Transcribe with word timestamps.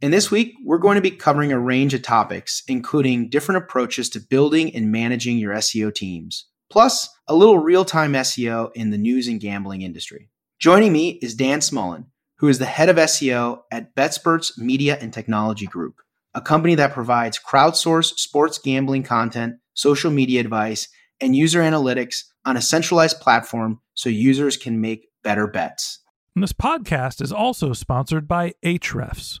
And 0.00 0.12
this 0.12 0.30
week, 0.30 0.54
we're 0.64 0.78
going 0.78 0.94
to 0.94 1.00
be 1.00 1.10
covering 1.10 1.50
a 1.50 1.58
range 1.58 1.92
of 1.92 2.02
topics, 2.02 2.62
including 2.68 3.30
different 3.30 3.64
approaches 3.64 4.08
to 4.10 4.20
building 4.20 4.72
and 4.72 4.92
managing 4.92 5.38
your 5.38 5.54
SEO 5.54 5.92
teams, 5.92 6.46
plus 6.70 7.08
a 7.26 7.34
little 7.34 7.58
real 7.58 7.84
time 7.84 8.12
SEO 8.12 8.70
in 8.76 8.90
the 8.90 8.98
news 8.98 9.26
and 9.26 9.40
gambling 9.40 9.82
industry. 9.82 10.30
Joining 10.60 10.92
me 10.92 11.18
is 11.20 11.34
Dan 11.34 11.58
Smullen, 11.58 12.06
who 12.36 12.46
is 12.46 12.60
the 12.60 12.64
head 12.64 12.88
of 12.88 12.94
SEO 12.94 13.62
at 13.72 13.96
BetSperts 13.96 14.56
Media 14.56 14.96
and 15.00 15.12
Technology 15.12 15.66
Group, 15.66 15.96
a 16.32 16.40
company 16.40 16.76
that 16.76 16.92
provides 16.92 17.40
crowdsourced 17.40 18.20
sports 18.20 18.58
gambling 18.58 19.02
content, 19.02 19.56
social 19.74 20.12
media 20.12 20.40
advice, 20.40 20.88
and 21.20 21.34
user 21.34 21.60
analytics 21.60 22.22
on 22.44 22.56
a 22.56 22.62
centralized 22.62 23.20
platform 23.20 23.80
so 23.94 24.08
users 24.08 24.56
can 24.56 24.80
make 24.80 25.08
better 25.24 25.48
bets. 25.48 25.98
And 26.36 26.42
this 26.44 26.52
podcast 26.52 27.20
is 27.20 27.32
also 27.32 27.72
sponsored 27.72 28.28
by 28.28 28.54
Ahrefs. 28.64 29.40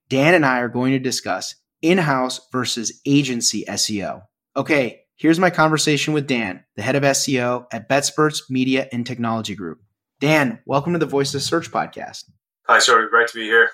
Dan 0.11 0.33
and 0.33 0.45
I 0.45 0.59
are 0.59 0.67
going 0.67 0.91
to 0.91 0.99
discuss 0.99 1.55
in 1.81 1.97
house 1.97 2.41
versus 2.51 2.99
agency 3.05 3.63
SEO. 3.63 4.23
Okay, 4.57 5.03
here's 5.15 5.39
my 5.39 5.49
conversation 5.49 6.13
with 6.13 6.27
Dan, 6.27 6.65
the 6.75 6.81
head 6.81 6.97
of 6.97 7.03
SEO 7.03 7.65
at 7.71 7.87
BetSperts 7.87 8.49
Media 8.49 8.89
and 8.91 9.05
Technology 9.05 9.55
Group. 9.55 9.79
Dan, 10.19 10.59
welcome 10.65 10.91
to 10.91 10.99
the 10.99 11.05
Voice 11.05 11.33
of 11.33 11.41
Search 11.41 11.71
podcast. 11.71 12.25
Hi, 12.67 12.79
sorry, 12.79 13.07
great 13.09 13.29
to 13.29 13.35
be 13.35 13.45
here. 13.45 13.69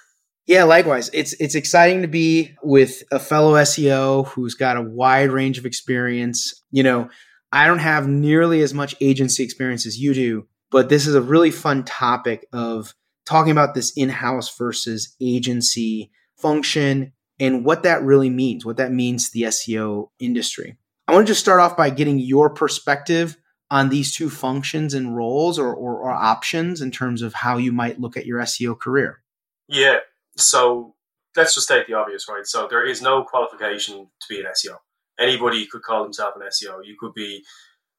Yeah, 0.46 0.66
likewise. 0.66 1.09
It's 1.12 1.34
it's 1.40 1.56
exciting 1.56 2.03
to 2.03 2.08
be 2.08 2.56
with 2.62 3.02
a 3.12 3.18
fellow 3.18 3.53
SEO 3.53 4.28
who's 4.28 4.53
got 4.53 4.78
a 4.78 4.84
wide 4.84 5.31
range 5.31 5.58
of 5.58 5.66
experience. 5.66 6.64
You 6.70 6.84
know, 6.84 7.09
I 7.52 7.66
don't 7.66 7.80
have 7.80 8.08
nearly 8.08 8.62
as 8.62 8.76
much 8.76 8.94
agency 9.02 9.44
experience 9.44 9.88
as 9.88 10.00
you 10.00 10.14
do, 10.14 10.46
but 10.70 10.90
this 10.90 11.08
is 11.08 11.16
a 11.16 11.22
really 11.22 11.50
fun 11.50 11.84
topic 11.84 12.46
of 12.53 12.94
talking 13.26 13.52
about 13.52 13.74
this 13.74 13.92
in-house 13.97 14.56
versus 14.56 15.16
agency 15.20 16.12
function 16.38 17.14
and 17.40 17.66
what 17.66 17.84
that 17.84 18.02
really 18.03 18.30
means, 18.30 18.66
what 18.66 18.78
that 18.78 18.92
means 18.92 19.30
to 19.30 19.34
the 19.34 19.44
SEO 19.44 20.09
industry. 20.20 20.78
I 21.08 21.14
want 21.14 21.28
to 21.28 21.31
just 21.31 21.40
start 21.40 21.59
off 21.59 21.78
by 21.78 21.90
getting 21.90 22.20
your 22.20 22.50
perspective 22.50 23.38
on 23.70 23.90
these 23.90 24.14
two 24.14 24.30
functions 24.30 24.94
and 24.94 25.16
roles 25.16 25.59
or, 25.59 25.74
or, 25.74 26.00
or 26.00 26.12
options 26.12 26.81
in 26.81 26.92
terms 26.92 27.22
of 27.22 27.34
how 27.34 27.58
you 27.58 27.72
might 27.72 28.00
look 28.00 28.18
at 28.18 28.26
your 28.26 28.40
SEO 28.40 28.80
career. 28.80 29.22
Yeah, 29.68 30.00
so 30.38 30.96
let's 31.36 31.53
just 31.53 31.68
state 31.68 31.88
the 31.88 31.94
obvious, 31.94 32.28
right? 32.30 32.46
So 32.46 32.68
there 32.68 32.86
is 32.86 33.02
no 33.02 33.24
qualification 33.24 34.08
to 34.22 34.28
be 34.30 34.40
an 34.40 34.46
SEO. 34.46 34.78
Anybody 35.20 35.66
could 35.66 35.81
call 35.81 36.03
themselves 36.03 36.38
an 36.40 36.47
SEO. 36.47 36.86
You 36.86 36.96
could 37.00 37.14
be 37.14 37.44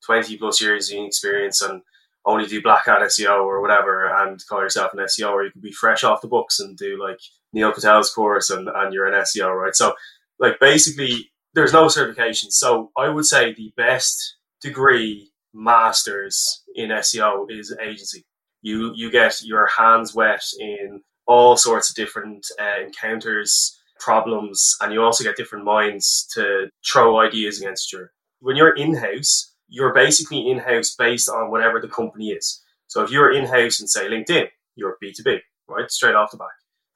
20 0.07 0.37
plus 0.39 0.61
years 0.61 0.91
in 0.91 1.05
experience 1.05 1.61
and 1.61 1.83
only 2.25 2.47
do 2.47 2.63
black 2.63 2.87
hat 2.87 3.01
SEO 3.03 3.45
or 3.45 3.61
whatever 3.61 4.07
and 4.07 4.41
call 4.49 4.61
yourself 4.61 4.93
an 4.93 5.01
SEO, 5.01 5.31
or 5.31 5.45
you 5.45 5.51
could 5.51 5.63
be 5.63 5.73
fresh 5.73 6.05
off 6.05 6.21
the 6.21 6.29
books 6.29 6.61
and 6.61 6.77
do 6.77 7.01
like 7.01 7.21
Neil 7.53 7.73
Patel's 7.73 8.11
course 8.11 8.51
and, 8.51 8.69
and 8.69 8.93
you're 8.93 9.07
an 9.07 9.15
SEO, 9.23 9.55
right? 9.55 9.75
So, 9.75 9.95
like, 10.39 10.61
basically, 10.61 11.31
there's 11.55 11.73
no 11.73 11.89
certification. 11.89 12.51
So, 12.51 12.91
I 12.97 13.09
would 13.09 13.25
say 13.27 13.55
the 13.55 13.73
best 13.77 14.37
degree 14.61 15.31
masters 15.55 16.63
in 16.75 16.91
SEO 16.91 17.47
is 17.51 17.77
agency. 17.83 18.25
You 18.63 18.93
you 18.95 19.11
get 19.11 19.43
your 19.43 19.69
hands 19.69 20.15
wet 20.15 20.43
in 20.59 21.03
all 21.27 21.57
sorts 21.57 21.91
of 21.91 21.97
different 21.97 22.47
uh, 22.59 22.83
encounters, 22.85 23.79
problems, 24.01 24.77
and 24.81 24.93
you 24.93 25.03
also 25.03 25.25
get 25.25 25.37
different 25.37 25.65
minds 25.65 26.27
to 26.35 26.69
throw 26.85 27.21
ideas 27.21 27.61
against 27.61 27.93
you. 27.93 28.07
When 28.41 28.57
you're 28.57 28.75
in 28.75 28.95
house, 28.95 29.55
you're 29.69 29.95
basically 29.95 30.49
in 30.49 30.59
house 30.59 30.95
based 30.97 31.29
on 31.29 31.51
whatever 31.51 31.81
the 31.81 31.89
company 31.89 32.31
is. 32.31 32.63
So 32.87 33.03
if 33.03 33.11
you're 33.11 33.33
in 33.33 33.45
house 33.45 33.81
and 33.81 33.89
say 33.89 34.09
LinkedIn, 34.09 34.49
you're 34.75 34.97
B2B, 35.03 35.41
right? 35.69 35.91
Straight 35.91 36.15
off 36.15 36.31
the 36.31 36.39
back. 36.39 36.49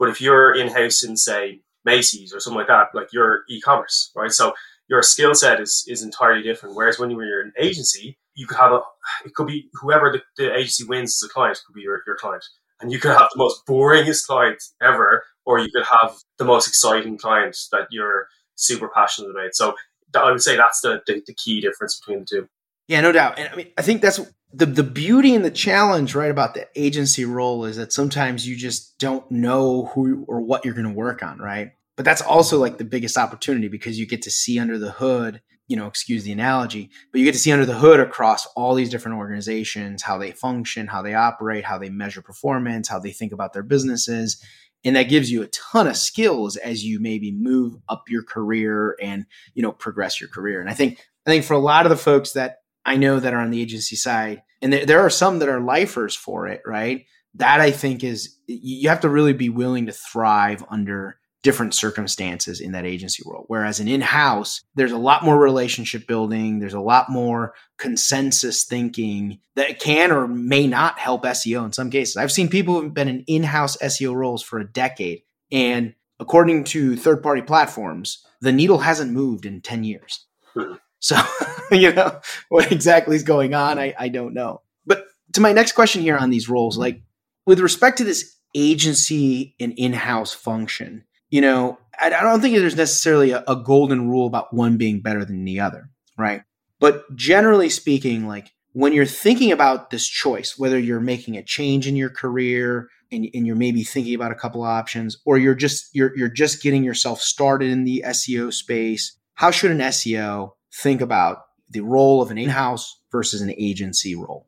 But 0.03 0.09
if 0.09 0.21
you're 0.21 0.53
in 0.53 0.67
house 0.67 1.05
in 1.05 1.17
say 1.17 1.61
Macy's 1.85 2.35
or 2.35 2.41
something 2.41 2.59
like 2.59 2.67
that, 2.67 2.89
like 2.93 3.13
you're 3.13 3.43
e-commerce, 3.49 4.11
right? 4.17 4.33
So 4.33 4.53
your 4.89 5.01
skill 5.01 5.33
set 5.33 5.61
is, 5.61 5.85
is 5.87 6.03
entirely 6.03 6.43
different. 6.43 6.75
Whereas 6.75 6.99
when 6.99 7.13
you're 7.13 7.41
an 7.41 7.53
agency, 7.57 8.19
you 8.35 8.49
could 8.49 8.57
have 8.57 8.73
a, 8.73 8.81
it 9.25 9.33
could 9.37 9.47
be 9.47 9.69
whoever 9.75 10.11
the, 10.11 10.21
the 10.37 10.53
agency 10.53 10.83
wins 10.83 11.23
as 11.23 11.31
a 11.31 11.33
client 11.33 11.61
could 11.65 11.75
be 11.75 11.83
your, 11.83 12.03
your 12.05 12.17
client. 12.17 12.43
And 12.81 12.91
you 12.91 12.99
could 12.99 13.13
have 13.13 13.29
the 13.33 13.39
most 13.39 13.65
boringest 13.65 14.27
client 14.27 14.61
ever, 14.83 15.23
or 15.47 15.61
you 15.61 15.69
could 15.73 15.85
have 15.85 16.17
the 16.37 16.45
most 16.47 16.67
exciting 16.67 17.17
client 17.17 17.57
that 17.71 17.87
you're 17.93 18.27
super 18.57 18.91
passionate 18.93 19.31
about. 19.31 19.55
So 19.55 19.77
I 20.17 20.33
would 20.33 20.43
say 20.43 20.57
that's 20.57 20.81
the, 20.81 21.01
the, 21.07 21.23
the 21.29 21.35
key 21.35 21.61
difference 21.61 22.01
between 22.01 22.25
the 22.25 22.27
two. 22.27 22.49
Yeah, 22.89 23.03
no 23.03 23.13
doubt. 23.13 23.39
And 23.39 23.49
I 23.53 23.55
mean, 23.55 23.69
I 23.79 23.83
think 23.83 24.03
that's 24.03 24.19
the 24.53 24.67
the 24.67 24.83
beauty 24.83 25.35
and 25.35 25.45
the 25.45 25.51
challenge 25.51 26.15
right 26.15 26.31
about 26.31 26.55
the 26.55 26.69
agency 26.77 27.25
role 27.25 27.65
is 27.65 27.77
that 27.77 27.93
sometimes 27.93 28.47
you 28.47 28.57
just 28.57 28.99
don't 28.99 29.29
know 29.31 29.87
who 29.95 30.25
or 30.29 30.41
what 30.41 30.65
you're 30.65 30.75
going 30.75 30.87
to 30.87 30.93
work 30.93 31.23
on, 31.23 31.39
right? 31.39 31.73
But 31.97 32.05
that's 32.05 32.23
also 32.23 32.59
like 32.59 32.79
the 32.79 32.85
biggest 32.85 33.17
opportunity 33.17 33.69
because 33.69 33.99
you 33.99 34.07
get 34.07 34.23
to 34.23 34.31
see 34.31 34.59
under 34.59 34.79
the 34.79 34.91
hood, 34.91 35.41
you 35.69 35.77
know, 35.77 35.87
excuse 35.87 36.25
the 36.25 36.33
analogy, 36.33 36.91
but 37.11 37.19
you 37.19 37.25
get 37.25 37.33
to 37.33 37.39
see 37.39 37.53
under 37.53 37.67
the 37.67 37.79
hood 37.79 38.01
across 38.01 38.47
all 38.57 38.75
these 38.75 38.91
different 38.91 39.19
organizations, 39.19 40.03
how 40.03 40.19
they 40.19 40.33
function, 40.33 40.87
how 40.87 41.03
they 41.03 41.15
operate, 41.15 41.65
how 41.65 41.79
they 41.79 41.91
measure 41.91 42.23
performance, 42.23 42.89
how 42.89 42.99
they 42.99 43.13
think 43.13 43.33
about 43.33 43.53
their 43.53 43.63
businesses. 43.63 44.43
And 44.85 44.97
that 44.97 45.05
gives 45.05 45.31
you 45.31 45.43
a 45.43 45.49
ton 45.49 45.87
of 45.87 45.97
skills 45.97 46.57
as 46.57 46.85
you 46.85 46.99
maybe 46.99 47.31
move 47.31 47.77
up 47.89 48.05
your 48.09 48.25
career 48.25 48.97
and, 49.01 49.27
you 49.55 49.63
know, 49.63 49.73
progress 49.73 50.21
your 50.21 50.29
career. 50.29 50.61
And 50.61 50.69
I 50.69 50.75
think 50.75 50.99
I 51.27 51.31
think 51.31 51.45
for 51.45 51.55
a 51.55 51.59
lot 51.59 51.87
of 51.87 51.91
the 51.91 51.97
folks 51.97 52.33
that 52.33 52.62
I 52.85 52.97
know 52.97 53.21
that 53.21 53.35
are 53.35 53.41
on 53.41 53.51
the 53.51 53.61
agency 53.61 53.97
side, 53.97 54.43
and 54.61 54.73
there, 54.73 54.87
there 54.87 55.01
are 55.01 55.11
some 55.11 55.39
that 55.39 55.49
are 55.49 55.61
lifers 55.61 56.15
for 56.15 56.49
it, 56.49 56.63
right? 56.67 57.07
That 57.35 57.61
I 57.61 57.71
think 57.71 58.05
is 58.05 58.37
you 58.47 58.89
have 58.89 59.01
to 59.01 59.09
really 59.09 59.33
be 59.33 59.49
willing 59.49 59.87
to 59.87 59.93
thrive 59.93 60.65
under 60.71 61.17
different 61.43 61.75
circumstances 61.75 62.61
in 62.61 62.73
that 62.73 62.87
agency 62.87 63.23
world. 63.27 63.45
Whereas 63.49 63.81
in 63.81 63.89
in-house, 63.89 64.63
there's 64.77 64.93
a 64.93 64.99
lot 64.99 65.25
more 65.25 65.39
relationship 65.39 66.07
building, 66.07 66.61
there's 66.61 66.75
a 66.75 66.81
lot 66.81 67.11
more 67.11 67.55
consensus 67.79 68.65
thinking 68.65 69.41
that 69.57 69.81
can 69.81 70.13
or 70.13 70.29
may 70.29 70.67
not 70.69 70.99
help 70.99 71.25
SEO 71.25 71.65
in 71.65 71.73
some 71.73 71.91
cases. 71.91 72.17
I've 72.17 72.31
seen 72.31 72.49
people 72.49 72.81
who've 72.81 72.95
been 72.95 73.09
in 73.09 73.25
in-house 73.27 73.77
SEO 73.79 74.15
roles 74.15 74.43
for 74.43 74.61
a 74.61 74.71
decade 74.71 75.23
and 75.51 75.95
according 76.21 76.63
to 76.63 76.97
third-party 76.97 77.43
platforms, 77.43 78.25
the 78.41 78.53
needle 78.53 78.79
hasn't 78.79 79.13
moved 79.13 79.45
in 79.45 79.61
10 79.61 79.83
years. 79.83 80.27
Hmm. 80.55 80.75
So, 81.01 81.21
you 81.73 81.93
know, 81.93 82.21
what 82.49 82.71
exactly 82.71 83.17
is 83.17 83.23
going 83.23 83.55
on, 83.55 83.79
I, 83.79 83.95
I 83.99 84.09
don't 84.09 84.35
know. 84.35 84.63
But 84.87 85.07
to 85.33 85.41
my 85.41 85.53
next 85.53 85.73
question 85.73 86.03
here 86.03 86.17
on 86.17 86.31
these 86.31 86.49
roles, 86.49 86.79
like 86.79 87.03
with 87.47 87.61
respect 87.61 87.99
to 87.99 88.05
this 88.05 88.37
agency 88.55 89.55
and 89.59 89.73
in-house 89.77 90.33
function, 90.33 91.05
you 91.31 91.41
know, 91.41 91.79
I, 91.99 92.07
I 92.07 92.23
don't 92.23 92.41
think 92.41 92.57
there's 92.57 92.77
necessarily 92.77 93.33
a, 93.33 93.43
a 93.49 93.57
golden 93.57 94.09
rule 94.09 94.27
about 94.27 94.55
one 94.55 94.77
being 94.77 95.01
better 95.01 95.25
than 95.25 95.45
the 95.45 95.61
other, 95.61 95.91
right? 96.17 96.43
But 96.79 97.15
generally 97.17 97.69
speaking, 97.69 98.27
like 98.27 98.53
when 98.73 98.93
you're 98.93 99.07
thinking 99.07 99.53
about 99.53 99.91
this 99.91 100.07
choice, 100.07 100.59
whether 100.59 100.79
you're 100.79 101.01
making 101.01 101.37
a 101.37 101.43
change 101.43 101.87
in 101.87 101.97
your 101.97 102.11
career 102.11 102.89
and, 103.11 103.29
and, 103.35 103.47
you're 103.47 103.57
maybe 103.57 103.85
thinking 103.85 104.15
about 104.15 104.33
a 104.33 104.37
couple 104.37 104.63
options, 104.63 105.19
or 105.27 105.37
you're 105.37 105.55
just 105.55 105.95
you're 105.95 106.17
you're 106.17 106.29
just 106.29 106.63
getting 106.63 106.83
yourself 106.83 107.21
started 107.21 107.71
in 107.71 107.85
the 107.85 108.03
SEO 108.07 108.53
space, 108.53 109.19
how 109.43 109.51
should 109.51 109.73
an 109.73 109.79
SEO 109.79 110.53
think 110.73 111.01
about 111.01 111.39
the 111.69 111.81
role 111.81 112.23
of 112.23 112.31
an 112.31 112.39
in-house 112.39 113.01
versus 113.11 113.41
an 113.41 113.53
agency 113.59 114.15
role? 114.15 114.47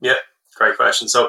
Yeah, 0.00 0.14
great 0.54 0.78
question. 0.78 1.10
So 1.10 1.28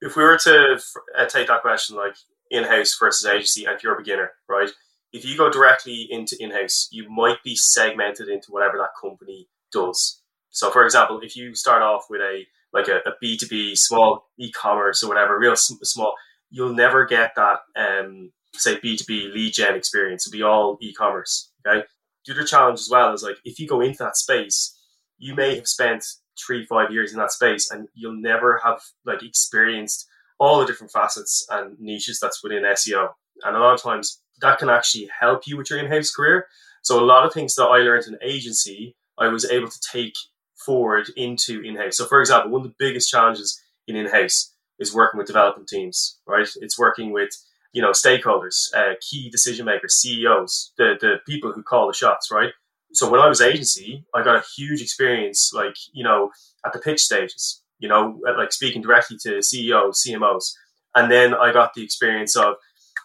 if 0.00 0.16
we 0.16 0.22
were 0.22 0.38
to 0.44 0.80
uh, 1.18 1.26
take 1.26 1.48
that 1.48 1.60
question 1.60 1.96
like 1.96 2.16
in-house 2.50 2.96
versus 2.98 3.30
agency, 3.30 3.66
and 3.66 3.76
if 3.76 3.82
you're 3.82 3.94
a 3.94 3.98
beginner, 3.98 4.30
right? 4.48 4.70
If 5.12 5.26
you 5.26 5.36
go 5.36 5.50
directly 5.50 6.08
into 6.10 6.34
in-house, 6.40 6.88
you 6.90 7.10
might 7.10 7.42
be 7.44 7.56
segmented 7.56 8.28
into 8.28 8.52
whatever 8.52 8.78
that 8.78 8.98
company 8.98 9.48
does. 9.70 10.22
So, 10.48 10.70
for 10.70 10.82
example, 10.86 11.20
if 11.22 11.36
you 11.36 11.54
start 11.54 11.82
off 11.82 12.06
with 12.08 12.22
a 12.22 12.44
like 12.72 12.88
a 12.88 13.00
a 13.06 13.12
B 13.20 13.36
two 13.36 13.48
B 13.48 13.76
small 13.76 14.30
e-commerce 14.38 15.02
or 15.02 15.08
whatever, 15.08 15.38
real 15.38 15.56
small, 15.56 16.14
you'll 16.48 16.74
never 16.74 17.04
get 17.04 17.34
that 17.36 17.58
um, 17.76 18.32
say 18.54 18.78
B 18.80 18.96
two 18.96 19.04
B 19.06 19.30
lead 19.30 19.52
gen 19.52 19.74
experience. 19.74 20.26
It'll 20.26 20.38
be 20.38 20.42
all 20.42 20.78
e-commerce. 20.80 21.52
Okay, 21.66 21.84
the 22.26 22.32
other 22.34 22.44
challenge 22.44 22.80
as 22.80 22.88
well 22.90 23.12
is 23.12 23.22
like 23.22 23.36
if 23.44 23.58
you 23.58 23.66
go 23.66 23.80
into 23.80 23.98
that 23.98 24.16
space, 24.16 24.76
you 25.18 25.34
may 25.34 25.56
have 25.56 25.66
spent 25.66 26.04
three, 26.38 26.64
five 26.64 26.90
years 26.90 27.12
in 27.12 27.18
that 27.18 27.32
space 27.32 27.70
and 27.70 27.88
you'll 27.94 28.20
never 28.20 28.60
have 28.64 28.80
like 29.04 29.22
experienced 29.22 30.06
all 30.38 30.60
the 30.60 30.66
different 30.66 30.92
facets 30.92 31.46
and 31.50 31.78
niches 31.78 32.18
that's 32.20 32.42
within 32.42 32.62
SEO. 32.62 33.10
And 33.44 33.56
a 33.56 33.60
lot 33.60 33.74
of 33.74 33.82
times 33.82 34.22
that 34.40 34.58
can 34.58 34.70
actually 34.70 35.08
help 35.18 35.46
you 35.46 35.56
with 35.56 35.70
your 35.70 35.78
in-house 35.78 36.10
career. 36.10 36.46
So 36.82 36.98
a 36.98 37.04
lot 37.04 37.26
of 37.26 37.32
things 37.32 37.54
that 37.56 37.66
I 37.66 37.78
learned 37.78 38.06
in 38.06 38.16
agency, 38.22 38.96
I 39.18 39.28
was 39.28 39.44
able 39.44 39.68
to 39.68 39.80
take 39.92 40.14
forward 40.56 41.08
into 41.16 41.60
in-house. 41.60 41.98
So 41.98 42.06
for 42.06 42.20
example, 42.20 42.50
one 42.50 42.62
of 42.62 42.68
the 42.68 42.74
biggest 42.78 43.10
challenges 43.10 43.60
in 43.86 43.96
in-house 43.96 44.54
is 44.78 44.94
working 44.94 45.18
with 45.18 45.26
development 45.26 45.68
teams, 45.68 46.18
right? 46.26 46.48
It's 46.60 46.78
working 46.78 47.12
with 47.12 47.30
you 47.72 47.82
know, 47.82 47.90
stakeholders, 47.90 48.74
uh, 48.74 48.94
key 49.00 49.30
decision 49.30 49.66
makers, 49.66 49.96
CEOs, 49.96 50.72
the, 50.76 50.94
the 51.00 51.16
people 51.26 51.52
who 51.52 51.62
call 51.62 51.86
the 51.86 51.94
shots, 51.94 52.30
right? 52.30 52.52
So 52.92 53.08
when 53.08 53.20
I 53.20 53.28
was 53.28 53.40
agency, 53.40 54.04
I 54.14 54.24
got 54.24 54.36
a 54.36 54.44
huge 54.56 54.82
experience, 54.82 55.52
like, 55.54 55.76
you 55.92 56.02
know, 56.02 56.30
at 56.66 56.72
the 56.72 56.80
pitch 56.80 57.00
stages, 57.00 57.62
you 57.78 57.88
know, 57.88 58.18
like 58.36 58.52
speaking 58.52 58.82
directly 58.82 59.16
to 59.22 59.42
CEOs, 59.42 60.04
CMOs. 60.06 60.52
And 60.94 61.10
then 61.10 61.34
I 61.34 61.52
got 61.52 61.74
the 61.74 61.84
experience 61.84 62.36
of, 62.36 62.54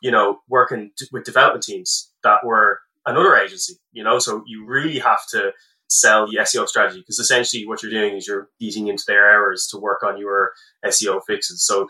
you 0.01 0.09
know, 0.09 0.39
working 0.49 0.91
with 1.11 1.23
development 1.23 1.63
teams 1.63 2.11
that 2.23 2.43
were 2.43 2.79
another 3.05 3.35
agency, 3.35 3.75
you 3.91 4.03
know, 4.03 4.17
so 4.17 4.43
you 4.47 4.65
really 4.65 4.97
have 4.99 5.25
to 5.29 5.51
sell 5.87 6.25
the 6.25 6.37
SEO 6.37 6.67
strategy 6.67 6.99
because 6.99 7.19
essentially 7.19 7.65
what 7.67 7.83
you're 7.83 7.91
doing 7.91 8.15
is 8.15 8.27
you're 8.27 8.49
eating 8.59 8.87
into 8.87 9.03
their 9.07 9.31
hours 9.31 9.67
to 9.67 9.77
work 9.77 10.01
on 10.03 10.17
your 10.17 10.51
SEO 10.83 11.21
fixes. 11.27 11.63
So 11.63 11.87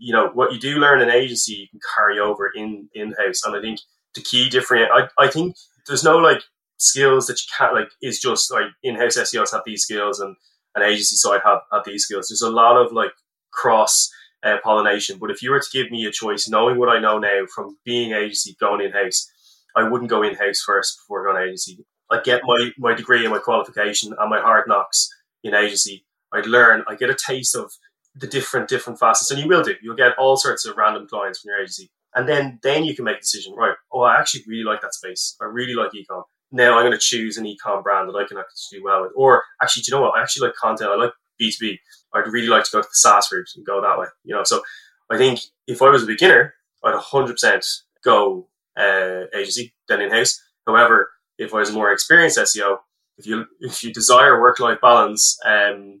you 0.00 0.12
know 0.12 0.28
what 0.34 0.52
you 0.52 0.58
do 0.58 0.78
learn 0.78 1.00
in 1.00 1.10
agency 1.10 1.52
you 1.52 1.68
can 1.68 1.80
carry 1.94 2.18
over 2.18 2.50
in 2.54 2.88
in 2.94 3.14
house 3.18 3.42
and 3.44 3.54
i 3.54 3.60
think 3.60 3.78
the 4.14 4.22
key 4.22 4.48
different 4.48 4.90
I, 4.92 5.08
I 5.22 5.28
think 5.28 5.56
there's 5.86 6.04
no 6.04 6.16
like 6.16 6.42
skills 6.78 7.26
that 7.26 7.40
you 7.40 7.46
can't 7.56 7.74
like 7.74 7.90
is 8.02 8.18
just 8.20 8.50
like 8.50 8.66
in-house 8.82 9.18
seos 9.18 9.52
have 9.52 9.62
these 9.66 9.82
skills 9.82 10.18
and 10.18 10.34
an 10.74 10.82
agency 10.82 11.16
side 11.16 11.40
have, 11.44 11.60
have 11.72 11.82
these 11.84 12.04
skills. 12.04 12.28
There's 12.28 12.42
a 12.42 12.50
lot 12.50 12.76
of 12.76 12.92
like 12.92 13.12
cross 13.52 14.10
uh, 14.42 14.56
pollination. 14.62 15.18
But 15.18 15.30
if 15.30 15.42
you 15.42 15.50
were 15.50 15.60
to 15.60 15.70
give 15.72 15.90
me 15.90 16.06
a 16.06 16.12
choice 16.12 16.48
knowing 16.48 16.78
what 16.78 16.88
i 16.88 16.98
know 16.98 17.18
now 17.18 17.44
from 17.54 17.76
being 17.84 18.12
agency 18.12 18.56
going 18.60 18.80
in-house 18.80 19.30
i 19.76 19.86
wouldn't 19.88 20.10
go 20.10 20.22
in-house 20.22 20.62
first 20.64 20.98
before 20.98 21.24
going 21.24 21.42
agency. 21.42 21.84
I'd 22.10 22.24
get 22.24 22.42
my 22.44 22.70
my 22.78 22.94
degree 22.94 23.24
and 23.24 23.32
my 23.32 23.38
qualification 23.38 24.14
and 24.18 24.30
my 24.30 24.40
hard 24.40 24.66
knocks 24.66 25.08
in 25.44 25.54
agency. 25.54 26.04
I'd 26.32 26.46
learn 26.46 26.84
i 26.88 26.94
get 26.94 27.10
a 27.10 27.14
taste 27.14 27.54
of 27.54 27.72
the 28.14 28.26
different 28.26 28.68
different 28.68 28.98
facets, 28.98 29.30
and 29.30 29.40
you 29.40 29.48
will 29.48 29.62
do. 29.62 29.74
You'll 29.82 29.96
get 29.96 30.16
all 30.18 30.36
sorts 30.36 30.66
of 30.66 30.76
random 30.76 31.06
clients 31.06 31.40
from 31.40 31.50
your 31.50 31.60
agency, 31.60 31.90
and 32.14 32.28
then 32.28 32.58
then 32.62 32.84
you 32.84 32.94
can 32.94 33.04
make 33.04 33.18
a 33.18 33.20
decision. 33.20 33.54
Right? 33.54 33.74
Oh, 33.92 34.02
I 34.02 34.18
actually 34.18 34.44
really 34.46 34.64
like 34.64 34.80
that 34.82 34.94
space. 34.94 35.36
I 35.40 35.44
really 35.44 35.74
like 35.74 35.92
ecom. 35.92 36.22
Now 36.52 36.76
I'm 36.76 36.82
going 36.82 36.92
to 36.92 36.98
choose 36.98 37.36
an 37.36 37.44
ecom 37.44 37.82
brand 37.82 38.08
that 38.08 38.18
I 38.18 38.26
can 38.26 38.38
actually 38.38 38.78
do 38.78 38.84
well 38.84 39.02
with. 39.02 39.12
Or 39.14 39.42
actually, 39.62 39.82
do 39.82 39.90
you 39.90 39.96
know 39.98 40.02
what? 40.02 40.18
I 40.18 40.22
actually 40.22 40.48
like 40.48 40.56
content. 40.56 40.90
I 40.90 40.96
like 40.96 41.12
B 41.38 41.50
two 41.50 41.66
B. 41.66 41.78
I'd 42.14 42.26
really 42.32 42.48
like 42.48 42.64
to 42.64 42.70
go 42.72 42.82
to 42.82 42.88
the 42.88 42.94
SaaS 42.94 43.30
route 43.32 43.48
and 43.54 43.64
go 43.64 43.80
that 43.80 43.98
way. 43.98 44.06
You 44.24 44.34
know, 44.34 44.42
so 44.44 44.62
I 45.10 45.16
think 45.16 45.40
if 45.66 45.80
I 45.82 45.88
was 45.88 46.02
a 46.02 46.06
beginner, 46.06 46.54
I'd 46.84 46.94
100 46.94 47.32
percent 47.32 47.64
go 48.04 48.48
uh, 48.76 49.26
agency 49.34 49.72
then 49.88 50.00
in 50.00 50.10
house. 50.10 50.40
However, 50.66 51.10
if 51.38 51.54
I 51.54 51.58
was 51.58 51.70
a 51.70 51.74
more 51.74 51.92
experienced 51.92 52.38
SEO, 52.38 52.78
if 53.18 53.26
you 53.26 53.46
if 53.60 53.84
you 53.84 53.92
desire 53.92 54.40
work 54.40 54.58
life 54.60 54.78
balance, 54.80 55.38
um, 55.46 56.00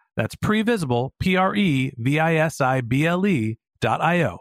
That's 0.17 0.35
previsible, 0.35 1.11
P 1.19 1.35
R 1.35 1.55
E 1.55 1.93
V 1.97 2.19
I 2.19 2.35
S 2.35 2.61
I 2.61 2.81
B 2.81 3.05
L 3.05 3.25
I 3.25 4.23
O. 4.23 4.39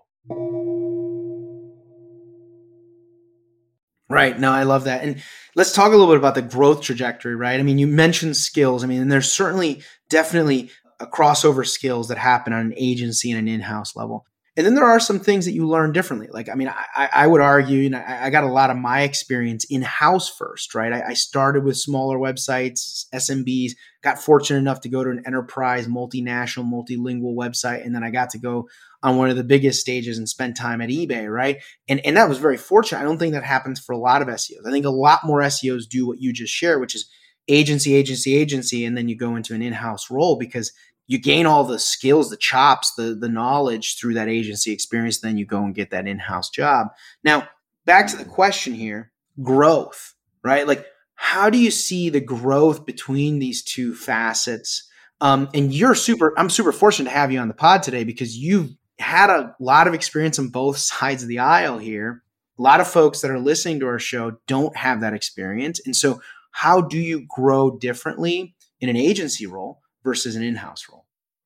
Right. 4.08 4.38
No, 4.38 4.50
I 4.50 4.64
love 4.64 4.84
that. 4.84 5.04
And 5.04 5.22
let's 5.54 5.72
talk 5.72 5.88
a 5.88 5.90
little 5.90 6.08
bit 6.08 6.16
about 6.16 6.34
the 6.34 6.42
growth 6.42 6.82
trajectory, 6.82 7.36
right? 7.36 7.60
I 7.60 7.62
mean, 7.62 7.78
you 7.78 7.86
mentioned 7.86 8.36
skills. 8.36 8.82
I 8.82 8.88
mean, 8.88 9.06
there's 9.06 9.30
certainly, 9.30 9.84
definitely 10.08 10.70
a 10.98 11.06
crossover 11.06 11.64
skills 11.66 12.08
that 12.08 12.18
happen 12.18 12.52
on 12.52 12.66
an 12.66 12.74
agency 12.76 13.30
and 13.30 13.38
an 13.38 13.46
in-house 13.46 13.94
level. 13.94 14.26
And 14.60 14.66
then 14.66 14.74
there 14.74 14.84
are 14.84 15.00
some 15.00 15.18
things 15.18 15.46
that 15.46 15.52
you 15.52 15.66
learn 15.66 15.92
differently. 15.92 16.28
Like, 16.30 16.50
I 16.50 16.54
mean, 16.54 16.68
I, 16.68 17.08
I 17.10 17.26
would 17.26 17.40
argue, 17.40 17.78
you 17.78 17.88
know, 17.88 17.98
I, 17.98 18.26
I, 18.26 18.30
got 18.30 18.44
a 18.44 18.52
lot 18.52 18.68
of 18.68 18.76
my 18.76 19.00
experience 19.00 19.64
in 19.70 19.80
house 19.80 20.28
first, 20.28 20.74
right? 20.74 20.92
I, 20.92 21.02
I, 21.08 21.14
started 21.14 21.64
with 21.64 21.78
smaller 21.78 22.18
websites, 22.18 23.06
SMBs, 23.14 23.72
got 24.02 24.22
fortunate 24.22 24.58
enough 24.58 24.82
to 24.82 24.90
go 24.90 25.02
to 25.02 25.08
an 25.08 25.22
enterprise, 25.24 25.86
multinational, 25.86 26.70
multilingual 26.70 27.34
website. 27.34 27.86
And 27.86 27.94
then 27.94 28.04
I 28.04 28.10
got 28.10 28.28
to 28.30 28.38
go 28.38 28.68
on 29.02 29.16
one 29.16 29.30
of 29.30 29.36
the 29.36 29.44
biggest 29.44 29.80
stages 29.80 30.18
and 30.18 30.28
spend 30.28 30.56
time 30.56 30.82
at 30.82 30.90
eBay, 30.90 31.26
right? 31.32 31.62
And, 31.88 32.04
and 32.04 32.18
that 32.18 32.28
was 32.28 32.36
very 32.36 32.58
fortunate. 32.58 33.00
I 33.00 33.04
don't 33.04 33.18
think 33.18 33.32
that 33.32 33.44
happens 33.44 33.80
for 33.80 33.94
a 33.94 33.98
lot 33.98 34.20
of 34.20 34.28
SEOs. 34.28 34.66
I 34.66 34.70
think 34.70 34.84
a 34.84 34.90
lot 34.90 35.24
more 35.24 35.40
SEOs 35.40 35.88
do 35.88 36.06
what 36.06 36.20
you 36.20 36.34
just 36.34 36.52
shared, 36.52 36.82
which 36.82 36.94
is 36.94 37.08
agency, 37.48 37.94
agency, 37.94 38.36
agency, 38.36 38.84
and 38.84 38.96
then 38.96 39.08
you 39.08 39.16
go 39.16 39.36
into 39.36 39.54
an 39.54 39.62
in-house 39.62 40.10
role 40.10 40.36
because 40.36 40.72
you 41.10 41.18
gain 41.18 41.44
all 41.44 41.64
the 41.64 41.80
skills, 41.80 42.30
the 42.30 42.36
chops, 42.36 42.94
the 42.94 43.16
the 43.16 43.28
knowledge 43.28 43.98
through 43.98 44.14
that 44.14 44.28
agency 44.28 44.70
experience. 44.70 45.18
Then 45.18 45.36
you 45.36 45.44
go 45.44 45.64
and 45.64 45.74
get 45.74 45.90
that 45.90 46.06
in-house 46.06 46.50
job. 46.50 46.86
Now, 47.24 47.48
back 47.84 48.06
to 48.08 48.16
the 48.16 48.24
question 48.24 48.74
here: 48.74 49.10
growth, 49.42 50.14
right? 50.44 50.68
Like, 50.68 50.86
how 51.16 51.50
do 51.50 51.58
you 51.58 51.72
see 51.72 52.10
the 52.10 52.20
growth 52.20 52.86
between 52.86 53.40
these 53.40 53.60
two 53.60 53.92
facets? 53.92 54.88
Um, 55.20 55.48
and 55.52 55.74
you're 55.74 55.96
super. 55.96 56.32
I'm 56.38 56.48
super 56.48 56.70
fortunate 56.70 57.10
to 57.10 57.16
have 57.16 57.32
you 57.32 57.40
on 57.40 57.48
the 57.48 57.54
pod 57.54 57.82
today 57.82 58.04
because 58.04 58.38
you've 58.38 58.70
had 59.00 59.30
a 59.30 59.56
lot 59.58 59.88
of 59.88 59.94
experience 59.94 60.38
on 60.38 60.50
both 60.50 60.76
sides 60.92 61.24
of 61.24 61.28
the 61.28 61.40
aisle 61.40 61.78
here. 61.78 62.22
A 62.56 62.62
lot 62.62 62.78
of 62.78 62.86
folks 62.86 63.20
that 63.22 63.32
are 63.32 63.40
listening 63.40 63.80
to 63.80 63.86
our 63.86 63.98
show 63.98 64.36
don't 64.46 64.76
have 64.76 65.00
that 65.00 65.14
experience, 65.14 65.80
and 65.84 65.96
so 65.96 66.20
how 66.52 66.80
do 66.80 66.98
you 66.98 67.26
grow 67.28 67.76
differently 67.76 68.54
in 68.80 68.88
an 68.88 68.96
agency 68.96 69.46
role 69.46 69.80
versus 70.04 70.36
an 70.36 70.44
in-house 70.44 70.86
role? 70.88 70.99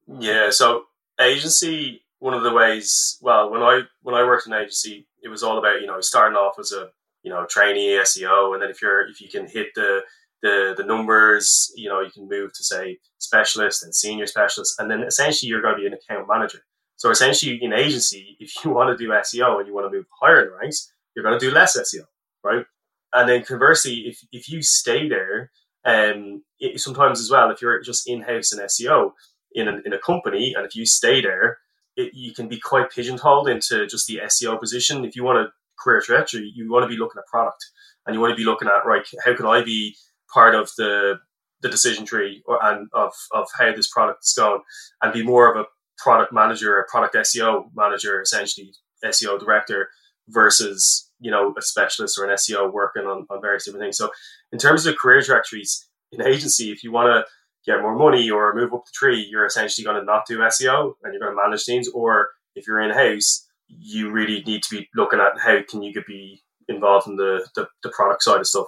Yeah, 0.07 0.51
so 0.51 0.85
agency 1.21 2.03
one 2.19 2.35
of 2.35 2.43
the 2.43 2.53
ways 2.53 3.19
well 3.21 3.51
when 3.51 3.63
I 3.63 3.83
when 4.03 4.15
I 4.15 4.25
worked 4.25 4.47
in 4.47 4.53
agency 4.53 5.07
it 5.23 5.29
was 5.29 5.43
all 5.43 5.59
about 5.59 5.81
you 5.81 5.87
know 5.87 6.01
starting 6.01 6.37
off 6.37 6.59
as 6.59 6.73
a 6.73 6.89
you 7.23 7.31
know 7.31 7.47
trainee 7.47 7.99
SEO 7.99 8.55
and 8.55 8.63
then 8.63 8.71
if 8.71 8.81
you're 8.81 9.07
if 9.09 9.21
you 9.21 9.29
can 9.29 9.47
hit 9.47 9.69
the 9.75 10.03
the 10.43 10.75
the 10.77 10.85
numbers 10.85 11.73
you 11.77 11.89
know 11.89 12.01
you 12.01 12.11
can 12.11 12.29
move 12.29 12.53
to 12.55 12.65
say 12.65 12.99
specialist 13.19 13.83
and 13.83 13.95
senior 13.95 14.27
specialist 14.27 14.75
and 14.79 14.91
then 14.91 15.03
essentially 15.03 15.49
you're 15.49 15.63
going 15.63 15.75
to 15.75 15.81
be 15.81 15.87
an 15.87 15.95
account 15.95 16.27
manager. 16.29 16.65
So 16.97 17.11
essentially 17.11 17.63
in 17.63 17.73
agency 17.73 18.37
if 18.41 18.53
you 18.65 18.71
want 18.71 18.97
to 18.97 19.03
do 19.03 19.11
SEO 19.11 19.59
and 19.59 19.69
you 19.69 19.75
want 19.75 19.91
to 19.91 19.97
move 19.97 20.07
higher 20.21 20.43
in 20.43 20.49
the 20.49 20.57
ranks 20.57 20.93
you're 21.15 21.25
going 21.25 21.39
to 21.39 21.47
do 21.47 21.55
less 21.55 21.77
SEO 21.77 22.05
right? 22.43 22.65
And 23.13 23.29
then 23.29 23.45
conversely 23.45 24.07
if 24.07 24.19
if 24.33 24.49
you 24.49 24.63
stay 24.63 25.09
there 25.09 25.51
um, 25.85 26.43
it, 26.59 26.81
sometimes 26.81 27.21
as 27.21 27.31
well, 27.31 27.51
if 27.51 27.61
you're 27.61 27.83
just 27.83 28.09
in 28.09 28.23
house 28.23 28.53
in 28.53 28.59
SEO 28.61 29.13
in 29.55 29.69
a, 29.69 29.81
in 29.85 29.93
a 29.93 29.99
company, 29.99 30.55
and 30.57 30.67
if 30.67 30.75
you 30.75 30.85
stay 30.87 31.21
there, 31.21 31.59
it, 31.97 32.13
you 32.15 32.35
can 32.35 32.49
be 32.49 32.59
quite 32.59 32.91
pigeonholed 32.91 33.49
into 33.49 33.87
just 33.87 34.07
the 34.07 34.21
SEO 34.25 34.59
position. 34.59 35.05
If 35.05 35.15
you 35.17 35.25
want 35.25 35.39
a 35.39 35.53
career 35.79 36.01
trajectory, 36.01 36.53
you 36.55 36.71
want 36.71 36.85
to 36.85 36.89
be 36.89 36.99
looking 36.99 37.19
at 37.19 37.27
product, 37.27 37.65
and 38.07 38.15
you 38.15 38.21
want 38.21 38.33
to 38.33 38.37
be 38.37 38.45
looking 38.45 38.69
at 38.69 38.87
right, 38.87 39.07
how 39.25 39.35
can 39.37 39.47
I 39.47 39.63
be 39.63 39.97
part 40.33 40.55
of 40.55 40.71
the 40.77 41.21
the 41.61 41.71
decision 41.71 42.05
tree 42.05 42.43
or, 42.47 42.63
and 42.63 42.89
of 42.93 43.13
of 43.33 43.49
how 43.59 43.75
this 43.75 43.89
product 43.89 44.25
is 44.25 44.35
going, 44.37 44.61
and 45.03 45.13
be 45.13 45.23
more 45.23 45.51
of 45.51 45.59
a 45.59 45.67
product 45.99 46.33
manager, 46.33 46.79
a 46.79 46.85
product 46.91 47.15
SEO 47.15 47.71
manager, 47.75 48.21
essentially 48.21 48.73
SEO 49.05 49.39
director 49.39 49.89
versus 50.29 51.11
you 51.21 51.31
know 51.31 51.55
a 51.57 51.63
specialist 51.63 52.19
or 52.19 52.25
an 52.25 52.37
SEO 52.37 52.73
working 52.73 53.05
on, 53.05 53.27
on 53.31 53.41
various 53.41 53.65
different 53.65 53.85
things. 53.85 53.97
So 53.97 54.11
in 54.53 54.59
terms 54.59 54.87
of 54.87 54.97
career 54.97 55.23
trajectories 55.23 55.87
in 56.13 56.23
agency, 56.23 56.71
if 56.71 56.83
you 56.83 56.93
want 56.93 57.09
to 57.09 57.25
get 57.67 57.81
more 57.81 57.97
money 57.97 58.31
or 58.31 58.55
move 58.55 58.73
up 58.73 58.85
the 58.85 58.93
tree, 58.93 59.27
you're 59.31 59.47
essentially 59.47 59.85
going 59.85 59.99
to 59.99 60.05
not 60.05 60.27
do 60.27 60.39
SEO 60.39 60.95
and 61.03 61.13
you're 61.13 61.21
going 61.21 61.33
to 61.33 61.43
manage 61.43 61.65
teams. 61.65 61.89
Or 61.89 62.29
if 62.55 62.67
you're 62.67 62.81
in 62.81 62.91
house, 62.91 63.47
you 63.69 64.11
really 64.11 64.43
need 64.43 64.63
to 64.65 64.77
be 64.77 64.89
looking 64.95 65.21
at 65.21 65.39
how 65.41 65.61
can 65.69 65.83
you 65.83 65.93
get 65.93 66.07
be 66.07 66.43
involved 66.69 67.07
in 67.07 67.17
the, 67.17 67.47
the, 67.55 67.69
the 67.83 67.91
product 67.91 68.23
side 68.23 68.41
of 68.41 68.47
stuff. 68.47 68.67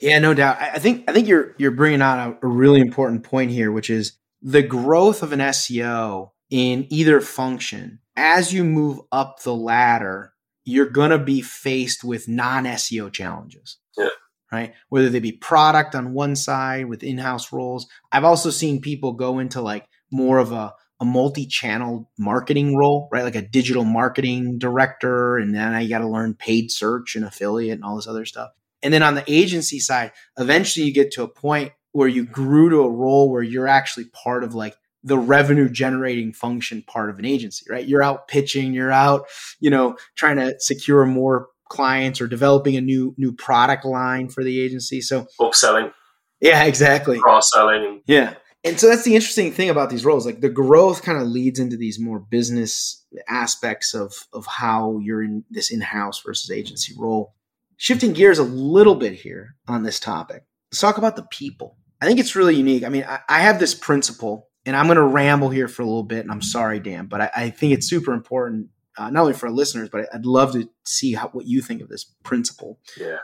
Yeah, 0.00 0.18
no 0.18 0.32
doubt. 0.32 0.56
I 0.60 0.78
think 0.78 1.04
I 1.10 1.12
think 1.12 1.28
you're 1.28 1.54
you're 1.58 1.72
bringing 1.72 2.00
out 2.00 2.38
a, 2.42 2.46
a 2.46 2.48
really 2.48 2.80
important 2.80 3.22
point 3.22 3.50
here, 3.50 3.70
which 3.70 3.90
is 3.90 4.14
the 4.40 4.62
growth 4.62 5.22
of 5.22 5.32
an 5.32 5.40
SEO 5.40 6.30
in 6.48 6.86
either 6.88 7.20
function 7.20 7.98
as 8.16 8.50
you 8.50 8.64
move 8.64 9.00
up 9.12 9.42
the 9.42 9.54
ladder 9.54 10.32
you're 10.64 10.88
going 10.88 11.10
to 11.10 11.18
be 11.18 11.40
faced 11.40 12.04
with 12.04 12.28
non 12.28 12.64
SEO 12.64 13.12
challenges. 13.12 13.78
Yeah. 13.96 14.08
Right. 14.52 14.74
Whether 14.88 15.08
they 15.10 15.20
be 15.20 15.32
product 15.32 15.94
on 15.94 16.12
one 16.12 16.34
side 16.34 16.86
with 16.86 17.04
in 17.04 17.18
house 17.18 17.52
roles. 17.52 17.86
I've 18.10 18.24
also 18.24 18.50
seen 18.50 18.80
people 18.80 19.12
go 19.12 19.38
into 19.38 19.60
like 19.60 19.88
more 20.10 20.38
of 20.38 20.50
a, 20.50 20.74
a 20.98 21.04
multi 21.04 21.46
channel 21.46 22.10
marketing 22.18 22.76
role, 22.76 23.08
right? 23.12 23.22
Like 23.22 23.36
a 23.36 23.42
digital 23.42 23.84
marketing 23.84 24.58
director. 24.58 25.38
And 25.38 25.54
then 25.54 25.72
I 25.72 25.86
got 25.86 25.98
to 25.98 26.08
learn 26.08 26.34
paid 26.34 26.72
search 26.72 27.14
and 27.14 27.24
affiliate 27.24 27.74
and 27.74 27.84
all 27.84 27.94
this 27.94 28.08
other 28.08 28.24
stuff. 28.24 28.50
And 28.82 28.92
then 28.92 29.02
on 29.02 29.14
the 29.14 29.24
agency 29.28 29.78
side, 29.78 30.12
eventually 30.38 30.86
you 30.86 30.92
get 30.92 31.12
to 31.12 31.22
a 31.22 31.28
point 31.28 31.72
where 31.92 32.08
you 32.08 32.24
grew 32.24 32.70
to 32.70 32.82
a 32.82 32.90
role 32.90 33.30
where 33.30 33.42
you're 33.42 33.68
actually 33.68 34.06
part 34.06 34.44
of 34.44 34.54
like 34.54 34.74
the 35.02 35.18
revenue 35.18 35.68
generating 35.68 36.32
function 36.32 36.82
part 36.82 37.10
of 37.10 37.18
an 37.18 37.24
agency, 37.24 37.64
right? 37.70 37.86
You're 37.86 38.02
out 38.02 38.28
pitching, 38.28 38.72
you're 38.74 38.92
out, 38.92 39.26
you 39.58 39.70
know, 39.70 39.96
trying 40.14 40.36
to 40.36 40.54
secure 40.58 41.04
more 41.06 41.48
clients 41.70 42.20
or 42.20 42.26
developing 42.26 42.76
a 42.76 42.80
new 42.82 43.14
new 43.16 43.32
product 43.32 43.86
line 43.86 44.28
for 44.28 44.44
the 44.44 44.60
agency. 44.60 45.00
So 45.00 45.26
upselling. 45.40 45.92
Yeah, 46.40 46.64
exactly. 46.64 47.18
Cross 47.18 47.50
selling. 47.52 48.02
Yeah. 48.06 48.34
And 48.62 48.78
so 48.78 48.88
that's 48.88 49.04
the 49.04 49.14
interesting 49.14 49.52
thing 49.52 49.70
about 49.70 49.88
these 49.88 50.04
roles. 50.04 50.26
Like 50.26 50.42
the 50.42 50.50
growth 50.50 51.02
kind 51.02 51.18
of 51.18 51.26
leads 51.26 51.58
into 51.58 51.78
these 51.78 51.98
more 51.98 52.18
business 52.18 53.06
aspects 53.28 53.94
of 53.94 54.12
of 54.34 54.44
how 54.44 54.98
you're 54.98 55.22
in 55.22 55.44
this 55.50 55.70
in-house 55.70 56.20
versus 56.20 56.50
agency 56.50 56.94
role. 56.98 57.34
Shifting 57.78 58.12
gears 58.12 58.38
a 58.38 58.42
little 58.42 58.96
bit 58.96 59.14
here 59.14 59.56
on 59.66 59.82
this 59.82 59.98
topic. 59.98 60.44
Let's 60.70 60.80
talk 60.80 60.98
about 60.98 61.16
the 61.16 61.26
people. 61.30 61.78
I 62.02 62.06
think 62.06 62.20
it's 62.20 62.36
really 62.36 62.54
unique. 62.54 62.84
I 62.84 62.90
mean, 62.90 63.04
I, 63.08 63.20
I 63.28 63.40
have 63.40 63.58
this 63.58 63.74
principle 63.74 64.50
and 64.66 64.76
I'm 64.76 64.86
going 64.86 64.96
to 64.96 65.02
ramble 65.02 65.48
here 65.48 65.68
for 65.68 65.82
a 65.82 65.86
little 65.86 66.02
bit, 66.02 66.20
and 66.20 66.30
I'm 66.30 66.42
sorry, 66.42 66.80
Dan, 66.80 67.06
but 67.06 67.20
I, 67.20 67.30
I 67.34 67.50
think 67.50 67.72
it's 67.72 67.88
super 67.88 68.12
important, 68.12 68.68
uh, 69.00 69.08
not 69.08 69.22
only 69.22 69.32
for 69.32 69.46
our 69.46 69.52
listeners, 69.52 69.88
but 69.88 70.06
I'd 70.12 70.26
love 70.26 70.52
to 70.52 70.68
see 70.84 71.14
how, 71.14 71.28
what 71.28 71.46
you 71.46 71.62
think 71.62 71.80
of 71.80 71.88
this 71.88 72.04
principle. 72.22 72.78
Yeah. 72.98 73.18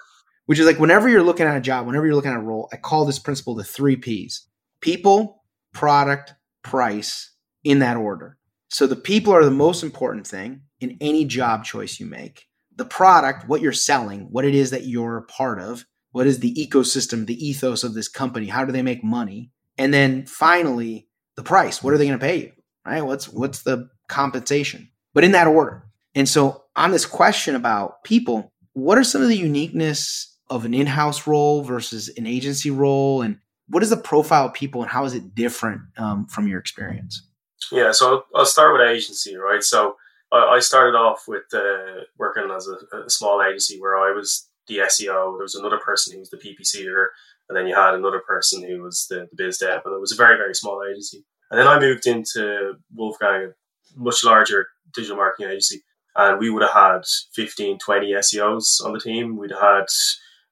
Which 0.47 0.59
is 0.59 0.65
like 0.65 0.79
whenever 0.79 1.09
you're 1.09 1.23
looking 1.23 1.47
at 1.47 1.57
a 1.57 1.61
job, 1.61 1.87
whenever 1.87 2.07
you're 2.07 2.15
looking 2.15 2.31
at 2.31 2.39
a 2.39 2.43
role, 2.43 2.69
I 2.73 2.77
call 2.77 3.05
this 3.05 3.19
principle 3.19 3.55
the 3.55 3.65
three 3.65 3.97
P's 3.97 4.47
people, 4.81 5.43
product, 5.73 6.35
price, 6.63 7.33
in 7.63 7.81
that 7.81 7.97
order. 7.97 8.39
So 8.69 8.87
the 8.87 8.97
people 8.97 9.33
are 9.33 9.45
the 9.45 9.51
most 9.51 9.83
important 9.83 10.27
thing 10.27 10.63
in 10.81 10.97
any 11.01 11.25
job 11.25 11.65
choice 11.65 12.01
you 12.01 12.07
make. 12.07 12.47
The 12.77 12.85
product, 12.85 13.49
what 13.49 13.61
you're 13.61 13.73
selling, 13.73 14.29
what 14.31 14.45
it 14.45 14.55
is 14.55 14.71
that 14.71 14.87
you're 14.87 15.19
a 15.19 15.25
part 15.25 15.61
of, 15.61 15.85
what 16.13 16.27
is 16.27 16.39
the 16.39 16.55
ecosystem, 16.55 17.27
the 17.27 17.47
ethos 17.47 17.85
of 17.85 17.95
this 17.95 18.09
company, 18.09 18.47
how 18.47 18.65
do 18.65 18.73
they 18.73 18.83
make 18.83 19.05
money? 19.05 19.51
And 19.77 19.93
then 19.93 20.25
finally, 20.27 21.09
the 21.37 21.43
price. 21.43 21.83
What 21.83 21.93
are 21.93 21.99
they 21.99 22.07
going 22.07 22.19
to 22.19 22.25
pay 22.25 22.37
you? 22.39 22.53
Right? 22.87 23.03
What's 23.03 23.29
what's 23.29 23.63
the 23.63 23.91
compensation? 24.09 24.89
But 25.17 25.25
in 25.25 25.33
that 25.33 25.47
order. 25.47 25.83
And 26.15 26.29
so 26.29 26.65
on 26.77 26.91
this 26.91 27.07
question 27.07 27.57
about 27.57 28.05
people, 28.05 28.53
what 28.75 28.99
are 28.99 29.03
some 29.03 29.23
of 29.23 29.29
the 29.29 29.39
uniqueness 29.39 30.37
of 30.51 30.67
an 30.67 30.75
in-house 30.75 31.27
role 31.27 31.63
versus 31.63 32.11
an 32.19 32.27
agency 32.27 32.71
role, 32.71 33.23
and 33.23 33.39
what 33.67 33.83
is 33.83 33.89
the 33.89 33.97
profile 33.97 34.45
of 34.45 34.53
people, 34.53 34.83
and 34.83 34.91
how 34.91 35.07
is 35.07 35.15
it 35.15 35.35
different 35.35 35.81
um, 35.97 36.27
from 36.27 36.47
your 36.47 36.61
experience? 36.61 37.27
Yeah, 37.73 37.93
so 37.93 38.25
I'll 38.35 38.45
start 38.45 38.75
with 38.75 38.87
agency, 38.87 39.37
right? 39.37 39.63
So 39.63 39.97
I 40.31 40.59
started 40.59 40.95
off 40.99 41.25
with 41.27 41.45
uh, 41.55 42.03
working 42.19 42.51
as 42.55 42.69
a, 42.69 42.97
a, 42.99 43.09
small 43.09 43.43
agency 43.43 43.81
where 43.81 43.97
I 43.97 44.13
was 44.13 44.47
the 44.69 44.81
SEO. 44.81 45.33
There 45.33 45.43
was 45.43 45.55
another 45.55 45.79
person 45.79 46.13
who 46.13 46.19
was 46.19 46.29
the 46.29 46.37
PPCer, 46.37 47.07
and 47.49 47.57
then 47.57 47.67
you 47.67 47.75
had 47.75 47.95
another 47.95 48.21
person 48.21 48.63
who 48.69 48.83
was 48.83 49.07
the, 49.09 49.29
the 49.31 49.37
biz 49.37 49.57
dev, 49.57 49.81
and 49.87 49.95
it 49.95 50.01
was 50.01 50.13
a 50.13 50.17
very 50.17 50.37
very 50.37 50.55
small 50.55 50.83
agency. 50.87 51.25
And 51.51 51.59
then 51.59 51.69
I 51.69 51.81
moved 51.81 52.07
into 52.07 52.75
Wolfgang, 52.95 53.55
much 53.97 54.25
larger 54.25 54.69
digital 54.95 55.17
marketing 55.17 55.51
agency, 55.51 55.83
and 56.15 56.39
we 56.39 56.51
would 56.51 56.63
have 56.63 56.73
had 56.73 57.03
15, 57.35 57.79
20 57.79 58.13
SEOs 58.13 58.85
on 58.85 58.93
the 58.93 59.01
team. 59.01 59.37
We'd 59.37 59.51
had 59.51 59.87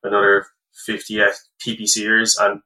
another 0.03 0.47
50 0.87 1.21
PPCers, 1.65 2.35
and 2.41 2.61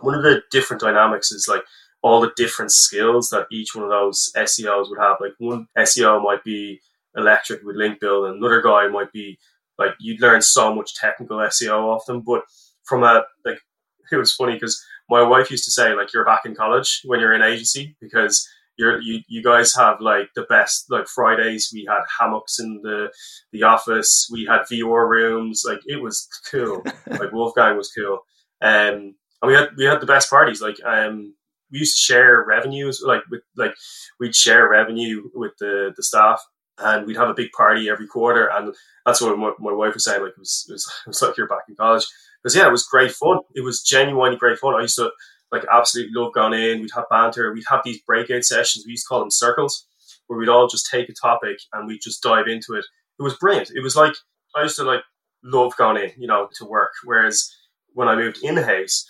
one 0.00 0.14
of 0.14 0.22
the 0.22 0.42
different 0.50 0.82
dynamics 0.82 1.32
is 1.32 1.46
like 1.48 1.64
all 2.02 2.20
the 2.20 2.32
different 2.36 2.70
skills 2.70 3.30
that 3.30 3.46
each 3.50 3.74
one 3.74 3.84
of 3.84 3.90
those 3.90 4.30
SEOs 4.36 4.90
would 4.90 5.00
have. 5.00 5.16
Like 5.20 5.32
one 5.38 5.66
SEO 5.78 6.22
might 6.22 6.44
be 6.44 6.80
electric 7.16 7.62
with 7.62 7.76
link 7.76 8.00
build, 8.00 8.26
and 8.26 8.36
another 8.36 8.60
guy 8.60 8.88
might 8.88 9.12
be 9.12 9.38
like 9.78 9.92
you'd 9.98 10.20
learn 10.20 10.42
so 10.42 10.74
much 10.74 10.94
technical 10.94 11.38
SEO 11.38 11.84
off 11.84 12.06
them. 12.06 12.20
But 12.20 12.42
from 12.84 13.02
a 13.02 13.22
like, 13.44 13.58
it 14.12 14.16
was 14.16 14.32
funny 14.32 14.54
because 14.54 14.82
my 15.08 15.22
wife 15.22 15.50
used 15.50 15.64
to 15.64 15.70
say 15.70 15.94
like 15.94 16.12
you're 16.12 16.24
back 16.24 16.42
in 16.44 16.54
college 16.54 17.00
when 17.04 17.20
you're 17.20 17.34
in 17.34 17.42
agency 17.42 17.96
because 18.00 18.48
you're 18.76 19.00
you, 19.00 19.20
you 19.28 19.42
guys 19.42 19.74
have 19.74 20.00
like 20.00 20.30
the 20.34 20.42
best 20.42 20.86
like 20.90 21.06
Fridays. 21.06 21.70
We 21.72 21.86
had 21.88 22.02
hammocks 22.18 22.58
in 22.58 22.80
the 22.82 23.10
the 23.52 23.62
office. 23.62 24.28
We 24.32 24.46
had 24.46 24.62
VR 24.62 25.08
rooms. 25.08 25.62
Like 25.66 25.80
it 25.86 26.02
was 26.02 26.28
cool. 26.50 26.82
Like 27.06 27.32
Wolfgang 27.32 27.76
was 27.76 27.92
cool. 27.96 28.20
Um 28.60 29.14
and 29.42 29.48
we 29.48 29.54
had 29.54 29.68
we 29.76 29.84
had 29.84 30.00
the 30.00 30.06
best 30.06 30.30
parties. 30.30 30.60
Like 30.60 30.76
um 30.84 31.34
we 31.70 31.78
used 31.80 31.96
to 31.96 32.12
share 32.12 32.44
revenues 32.46 33.02
like 33.04 33.22
with 33.30 33.42
like 33.56 33.74
we'd 34.18 34.34
share 34.34 34.68
revenue 34.68 35.22
with 35.34 35.52
the 35.60 35.92
the 35.96 36.02
staff 36.02 36.42
and 36.78 37.06
we'd 37.06 37.16
have 37.16 37.28
a 37.28 37.34
big 37.34 37.52
party 37.52 37.88
every 37.88 38.06
quarter. 38.06 38.46
And 38.46 38.74
that's 39.06 39.20
what 39.20 39.38
my, 39.38 39.52
my 39.60 39.72
wife 39.72 39.94
was 39.94 40.04
saying 40.04 40.22
like 40.22 40.32
it 40.32 40.38
was, 40.38 40.66
it 40.68 40.72
was 40.72 40.92
it 41.06 41.08
was 41.08 41.22
like 41.22 41.36
you're 41.36 41.48
back 41.48 41.64
in 41.68 41.76
college. 41.76 42.06
Because 42.42 42.56
yeah 42.56 42.66
it 42.66 42.72
was 42.72 42.86
great 42.86 43.12
fun. 43.12 43.38
It 43.54 43.62
was 43.62 43.82
genuinely 43.82 44.36
great 44.36 44.58
fun. 44.58 44.74
I 44.74 44.82
used 44.82 44.96
to 44.96 45.10
like 45.54 45.66
absolutely 45.72 46.12
love 46.14 46.32
going 46.32 46.52
in. 46.52 46.80
We'd 46.80 46.90
have 46.94 47.08
banter. 47.10 47.52
We'd 47.52 47.64
have 47.68 47.82
these 47.84 48.02
breakout 48.02 48.44
sessions. 48.44 48.84
We 48.84 48.92
used 48.92 49.04
to 49.04 49.08
call 49.08 49.20
them 49.20 49.30
circles, 49.30 49.86
where 50.26 50.38
we'd 50.38 50.48
all 50.48 50.68
just 50.68 50.90
take 50.90 51.08
a 51.08 51.14
topic 51.14 51.58
and 51.72 51.86
we'd 51.86 52.02
just 52.02 52.22
dive 52.22 52.48
into 52.48 52.74
it. 52.74 52.84
It 53.18 53.22
was 53.22 53.36
brilliant. 53.36 53.70
It 53.74 53.82
was 53.82 53.96
like 53.96 54.14
I 54.56 54.62
used 54.62 54.76
to 54.76 54.84
like 54.84 55.02
love 55.42 55.76
going 55.76 56.02
in, 56.02 56.12
you 56.18 56.26
know, 56.26 56.48
to 56.56 56.64
work. 56.64 56.92
Whereas 57.04 57.54
when 57.92 58.08
I 58.08 58.16
moved 58.16 58.42
in 58.42 58.56
house, 58.56 59.06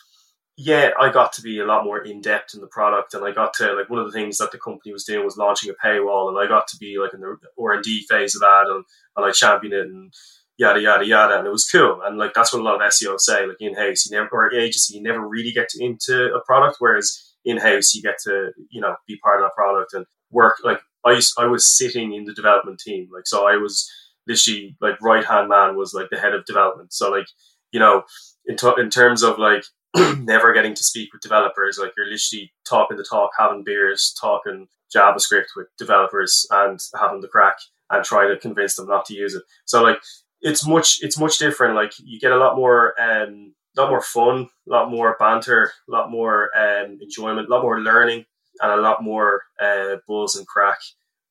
yeah, 0.56 0.90
I 1.00 1.10
got 1.10 1.32
to 1.34 1.42
be 1.42 1.58
a 1.58 1.66
lot 1.66 1.84
more 1.84 1.98
in 1.98 2.20
depth 2.20 2.54
in 2.54 2.60
the 2.60 2.68
product, 2.68 3.14
and 3.14 3.24
I 3.24 3.32
got 3.32 3.54
to 3.54 3.72
like 3.72 3.90
one 3.90 3.98
of 3.98 4.06
the 4.06 4.12
things 4.12 4.38
that 4.38 4.52
the 4.52 4.58
company 4.58 4.92
was 4.92 5.04
doing 5.04 5.24
was 5.24 5.36
launching 5.36 5.70
a 5.70 5.86
paywall, 5.86 6.28
and 6.28 6.38
I 6.38 6.46
got 6.46 6.68
to 6.68 6.76
be 6.76 6.96
like 6.98 7.12
in 7.12 7.20
the 7.20 7.36
R 7.60 7.72
and 7.72 7.82
D 7.82 8.06
phase 8.08 8.36
of 8.36 8.42
that, 8.42 8.66
and, 8.68 8.84
and 9.16 9.26
I 9.26 9.32
championed 9.32 9.74
it, 9.74 9.86
and 9.86 10.12
yada 10.58 10.80
yada 10.80 11.06
yada, 11.06 11.38
and 11.38 11.46
it 11.46 11.50
was 11.50 11.68
cool. 11.70 12.00
And 12.04 12.18
like 12.18 12.32
that's 12.34 12.52
what 12.52 12.60
a 12.60 12.64
lot 12.64 12.74
of 12.74 12.92
SEO 12.92 13.18
say, 13.18 13.46
like 13.46 13.56
in 13.60 13.74
house, 13.74 14.06
you 14.06 14.16
never 14.16 14.28
or 14.32 14.54
agency, 14.54 14.96
you 14.96 15.02
never 15.02 15.26
really 15.26 15.52
get 15.52 15.68
to, 15.70 15.84
into 15.84 16.32
a 16.34 16.40
product, 16.44 16.76
whereas 16.78 17.34
in 17.44 17.58
house 17.58 17.94
you 17.94 18.02
get 18.02 18.18
to 18.24 18.50
you 18.70 18.80
know 18.80 18.96
be 19.06 19.18
part 19.18 19.40
of 19.40 19.46
that 19.46 19.54
product 19.54 19.94
and 19.94 20.06
work. 20.30 20.56
Like 20.62 20.80
I 21.04 21.12
used, 21.12 21.34
I 21.38 21.46
was 21.46 21.76
sitting 21.76 22.12
in 22.12 22.24
the 22.24 22.34
development 22.34 22.80
team, 22.80 23.08
like 23.12 23.26
so 23.26 23.46
I 23.46 23.56
was 23.56 23.90
literally 24.26 24.76
like 24.80 25.00
right 25.02 25.24
hand 25.24 25.48
man 25.48 25.76
was 25.76 25.92
like 25.92 26.08
the 26.10 26.18
head 26.18 26.34
of 26.34 26.46
development. 26.46 26.92
So 26.92 27.10
like 27.10 27.26
you 27.72 27.80
know 27.80 28.04
in 28.46 28.56
t- 28.56 28.72
in 28.78 28.90
terms 28.90 29.22
of 29.22 29.38
like 29.38 29.64
never 30.18 30.52
getting 30.52 30.74
to 30.74 30.84
speak 30.84 31.12
with 31.12 31.22
developers, 31.22 31.78
like 31.80 31.92
you're 31.96 32.06
literally 32.06 32.52
talking 32.68 32.96
the 32.96 33.06
talk, 33.08 33.30
having 33.38 33.62
beers, 33.64 34.14
talking 34.20 34.66
JavaScript 34.94 35.54
with 35.56 35.66
developers, 35.78 36.46
and 36.50 36.80
having 36.98 37.20
the 37.20 37.28
crack 37.28 37.56
and 37.90 38.04
trying 38.04 38.28
to 38.28 38.38
convince 38.38 38.76
them 38.76 38.88
not 38.88 39.04
to 39.06 39.14
use 39.14 39.34
it. 39.34 39.42
So 39.66 39.82
like 39.82 39.98
it's 40.44 40.66
much 40.66 40.98
it's 41.00 41.18
much 41.18 41.38
different. 41.38 41.74
Like 41.74 41.92
you 41.98 42.20
get 42.20 42.30
a 42.30 42.36
lot 42.36 42.56
more 42.56 42.94
um, 43.00 43.54
a 43.76 43.80
lot 43.80 43.90
more 43.90 44.02
fun, 44.02 44.48
a 44.68 44.70
lot 44.70 44.90
more 44.90 45.16
banter, 45.18 45.72
a 45.88 45.90
lot 45.90 46.10
more 46.10 46.50
um, 46.56 46.98
enjoyment, 47.00 47.48
a 47.48 47.50
lot 47.50 47.62
more 47.62 47.80
learning, 47.80 48.26
and 48.60 48.72
a 48.72 48.76
lot 48.76 49.02
more 49.02 49.42
uh, 49.60 49.96
buzz 50.06 50.36
and 50.36 50.46
crack. 50.46 50.78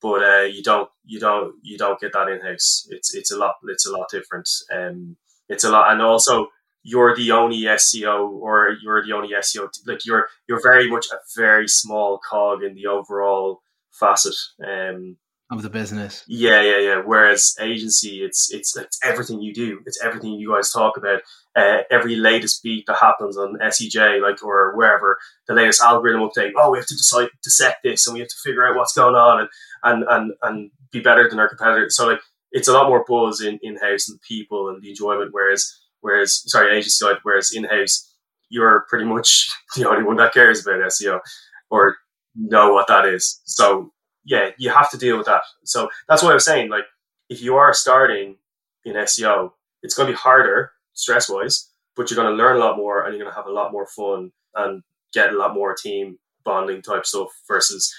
But 0.01 0.24
uh, 0.24 0.41
you 0.41 0.63
don't 0.63 0.89
you 1.05 1.20
don't 1.20 1.53
you 1.62 1.77
don't 1.77 2.00
get 2.00 2.12
that 2.13 2.27
in 2.27 2.41
house. 2.41 2.88
It's 2.89 3.15
it's 3.15 3.32
a 3.32 3.38
lot 3.38 3.55
it's 3.65 3.88
a 3.88 3.91
lot 3.91 4.10
different. 4.10 4.50
Um, 4.74 5.15
it's 5.48 5.63
a 5.63 5.70
lot, 5.70 5.91
and 5.91 6.01
also 6.01 6.48
you're 6.82 7.15
the 7.15 7.32
only 7.32 7.62
SEO 7.62 8.29
or 8.29 8.75
you're 8.82 9.05
the 9.05 9.13
only 9.13 9.29
SEO. 9.29 9.70
Like 9.86 10.05
you're 10.05 10.27
you're 10.50 10.62
very 10.62 10.89
much 10.89 11.05
a 11.13 11.17
very 11.38 11.67
small 11.67 12.20
cog 12.29 12.63
in 12.63 12.74
the 12.74 12.88
overall 12.88 13.62
facet. 13.91 14.36
Um, 14.65 15.17
of 15.54 15.64
the 15.64 15.70
business. 15.70 16.24
Yeah, 16.28 16.62
yeah, 16.62 16.80
yeah. 16.80 17.02
Whereas 17.04 17.56
agency, 17.60 18.24
it's 18.24 18.52
it's 18.52 18.76
it's 18.76 19.00
everything 19.04 19.42
you 19.42 19.54
do. 19.54 19.80
It's 19.86 20.02
everything 20.04 20.34
you 20.34 20.54
guys 20.54 20.72
talk 20.72 20.98
about. 20.98 21.22
Uh, 21.56 21.84
every 21.92 22.16
latest 22.16 22.64
beat 22.64 22.86
that 22.88 22.98
happens 23.00 23.38
on 23.38 23.58
SEJ, 23.62 24.22
like 24.22 24.44
or 24.44 24.76
wherever, 24.76 25.18
the 25.48 25.54
latest 25.54 25.82
algorithm 25.82 26.22
update. 26.22 26.52
Oh, 26.58 26.72
we 26.72 26.80
have 26.80 26.88
to 26.88 26.96
decide 26.96 27.30
dissect 27.44 27.84
this, 27.84 28.08
and 28.08 28.13
we 28.13 28.20
have 28.20 28.30
to 28.30 28.36
figure 28.44 28.68
out 28.68 28.76
what's 28.76 28.94
going 28.94 29.16
on, 29.16 29.42
and 29.42 29.50
and 29.84 30.04
and 30.10 30.34
and 30.42 30.72
be 30.92 31.00
better 31.00 31.30
than 31.30 31.39
our 31.39 31.50
competitors. 31.50 31.96
So 31.96 32.08
like, 32.08 32.22
it's 32.52 32.68
a 32.68 32.74
lot 32.74 32.89
more 32.89 33.06
buzz 33.08 33.42
in 33.42 33.60
in 33.62 33.78
house 33.78 34.10
and 34.10 34.20
people 34.28 34.70
and 34.70 34.82
the 34.82 34.89
enjoyment. 34.89 35.30
Whereas 35.32 35.72
whereas 36.02 36.44
sorry, 36.46 36.72
agency 36.72 36.89
side. 36.89 37.18
Whereas 37.24 37.52
in 37.54 37.66
house, 37.66 38.16
you're 38.50 38.86
pretty 38.89 39.06
much 39.06 39.48
the 39.76 39.88
only 39.88 40.04
one 40.04 40.18
that 40.18 40.34
cares 40.34 40.66
about 40.66 40.82
SEO 40.82 41.20
or 41.70 41.98
know 42.36 42.74
what 42.74 42.88
that 42.88 43.06
is. 43.06 43.42
So 43.46 43.92
yeah, 44.26 44.50
you 44.58 44.70
have 44.70 44.90
to 44.92 44.98
deal 44.98 45.18
with 45.18 45.28
that. 45.28 45.44
So 45.66 45.90
that's 46.08 46.24
why 46.24 46.32
I 46.32 46.36
was 46.36 46.46
saying. 46.46 46.70
Like, 46.70 46.86
if 47.30 47.42
you 47.42 47.56
are 47.56 47.74
starting 47.74 48.38
in 48.86 48.96
SEO, 48.96 49.52
it's 49.82 49.96
going 49.96 50.08
to 50.08 50.14
be 50.14 50.18
harder 50.18 50.72
stress 50.94 51.30
wise, 51.30 51.70
but 51.96 52.10
you're 52.10 52.16
going 52.16 52.30
to 52.30 52.42
learn 52.42 52.56
a 52.56 52.60
lot 52.60 52.78
more 52.78 53.04
and 53.04 53.14
you're 53.14 53.24
going 53.24 53.34
to 53.34 53.36
have 53.36 53.48
a 53.48 53.52
lot 53.52 53.72
more 53.72 53.88
fun 53.88 54.32
and 54.56 54.84
get 55.14 55.34
a 55.34 55.38
lot 55.38 55.54
more 55.54 55.76
team 55.76 56.18
bonding 56.44 56.82
type 56.82 57.06
stuff 57.06 57.30
versus, 57.48 57.94